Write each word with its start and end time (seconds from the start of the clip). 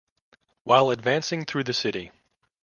While 0.63 0.89
advancing 0.89 1.45
through 1.45 1.65
the 1.65 1.73
city. 1.73 2.11